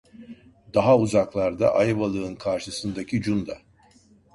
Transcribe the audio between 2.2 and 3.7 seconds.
karşısındaki Cunda.